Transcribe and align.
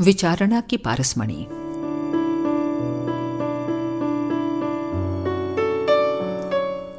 विचारणा 0.00 0.60
की 0.60 0.76
पारसमणि। 0.76 1.46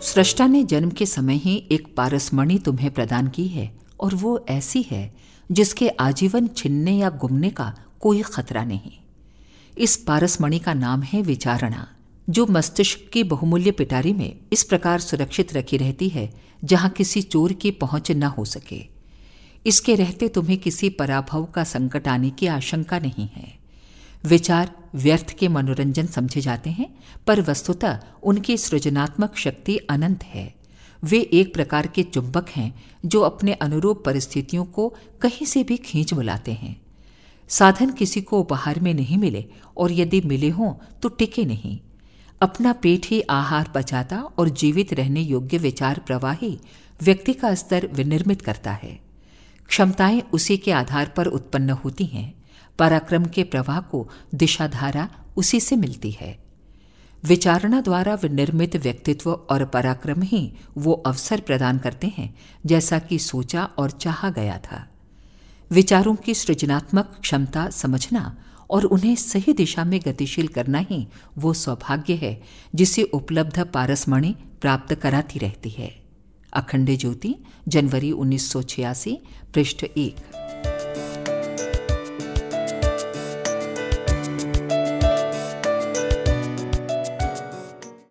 सृष्टा 0.01 0.47
ने 0.47 0.63
जन्म 0.63 0.89
के 0.89 1.05
समय 1.05 1.35
ही 1.35 1.67
एक 1.71 1.95
पारसमणि 1.95 2.59
तुम्हें 2.65 2.91
प्रदान 2.91 3.27
की 3.27 3.47
है 3.47 3.71
और 3.99 4.15
वो 4.15 4.45
ऐसी 4.49 4.81
है 4.91 5.15
जिसके 5.51 5.89
आजीवन 5.89 6.47
छिनने 6.47 6.97
या 6.97 7.09
गुमने 7.09 7.49
का 7.49 7.73
कोई 7.99 8.21
खतरा 8.21 8.65
नहीं। 8.65 8.91
इस 9.77 9.95
पारसमणि 9.97 10.59
का 10.59 10.73
नाम 10.73 11.01
है 11.01 11.21
विचारणा, 11.21 11.87
जो 12.29 12.45
मस्तिष्क 12.45 13.09
की 13.13 13.23
बहुमूल्य 13.23 13.71
पिटारी 13.71 14.13
में 14.13 14.39
इस 14.53 14.63
प्रकार 14.63 14.99
सुरक्षित 14.99 15.53
रखी 15.53 15.77
रहती 15.77 16.09
है 16.09 16.31
जहाँ 16.63 16.89
किसी 16.89 17.21
चोर 17.21 17.53
की 17.53 17.71
पहुँच 17.71 18.11
न 18.11 18.23
हो 18.23 18.45
सके। 18.45 18.98
इसके 19.65 19.95
रहते 19.95 20.27
तुम्हें 20.27 20.57
किसी 20.57 20.89
पराभव 20.89 21.45
का 21.45 21.63
संकट 21.63 22.07
आने 22.07 22.29
की 22.29 22.47
आशंका 22.47 22.99
नहीं 22.99 23.29
है। 23.35 23.59
विचार 24.25 24.75
व्यर्थ 24.95 25.35
के 25.39 25.47
मनोरंजन 25.47 26.05
समझे 26.05 26.41
जाते 26.41 26.69
हैं, 26.69 26.99
पर 27.27 27.41
वस्तुतः 27.41 27.99
उनकी 28.23 28.57
सृजनात्मक 28.57 29.37
शक्ति 29.37 29.77
अनंत 29.77 30.23
है। 30.23 30.55
वे 31.03 31.19
एक 31.19 31.53
प्रकार 31.53 31.87
के 31.87 32.03
चुंबक 32.03 32.49
हैं, 32.49 32.83
जो 33.05 33.21
अपने 33.21 33.53
अनुरूप 33.53 34.05
परिस्थितियों 34.05 34.65
को 34.65 34.95
कहीं 35.21 35.45
से 35.45 35.63
भी 35.63 35.77
खींच 35.77 36.13
बुलाते 36.13 36.53
हैं। 36.53 36.81
साधन 37.47 37.91
किसी 37.91 38.21
को 38.21 38.39
उपहार 38.39 38.79
में 38.79 38.93
नहीं 38.93 39.17
मिले, 39.17 39.45
और 39.77 39.91
यदि 39.91 40.21
मिले 40.21 40.49
हों 40.49 40.73
तो 41.01 41.09
टिके 41.09 41.45
नहीं। 41.45 41.79
अपना 42.41 42.73
पेट 42.73 43.05
ही 43.05 43.21
आहार 43.21 43.71
बचाता 43.75 44.21
और 44.21 44.49
जीवित 44.49 44.93
रहने 44.93 45.21
योग्य 45.21 45.57
विचार 45.57 45.99
प्रवाही 45.99 46.59
व्यक्ति 47.01 47.33
का 47.33 47.55
स्तर 47.55 47.89
विनिर्मित 47.93 48.41
करता 48.41 48.71
है। 48.71 49.08
क्षमताएँ 49.69 50.21
उसी 50.33 50.57
के 50.57 50.71
आधार 50.71 51.13
पर 51.17 51.25
उत्पन्न 51.25 51.69
होती 51.69 52.05
हैं। 52.05 52.43
पराक्रम 52.79 53.25
के 53.25 53.43
प्रवाह 53.43 53.79
को 53.79 54.09
दिशाधारा 54.35 55.09
उसी 55.37 55.59
से 55.59 55.75
मिलती 55.75 56.11
है। 56.11 56.39
विचारणा 57.25 57.81
द्वारा 57.81 58.13
विनिर्मित 58.13 58.75
व्यक्तित्व 58.75 59.31
और 59.31 59.65
पराक्रम 59.65 60.21
ही 60.21 60.53
वो 60.77 60.93
अवसर 60.93 61.39
प्रदान 61.39 61.77
करते 61.77 62.07
हैं, 62.07 62.35
जैसा 62.65 62.99
कि 62.99 63.19
सोचा 63.19 63.63
और 63.63 63.91
चाहा 63.91 64.29
गया 64.29 64.57
था। 64.57 64.87
विचारों 65.71 66.15
की 66.15 66.33
सृजनात्मक 66.33 67.17
क्षमता 67.21 67.69
समझना 67.69 68.37
और 68.69 68.83
उन्हें 68.83 69.15
सही 69.15 69.53
दिशा 69.53 69.83
में 69.83 69.99
गतिशील 70.05 70.47
करना 70.47 70.77
ही 70.77 71.07
वो 71.37 71.53
सौभाग्य 71.53 72.13
है, 72.13 72.41
जिसे 72.75 73.03
उपलब्ध 73.03 73.59
पारसमणि 73.63 74.35
प्राप्त 74.61 74.95
कराती 74.95 75.39
रहती 75.39 75.69
है। 75.69 76.08
अखंड 76.53 76.97
ज्योति 76.97 77.35
जनवरी 77.67 78.11
1986 78.11 79.15
पृष्ठ 79.53 79.83
एक। 79.83 80.38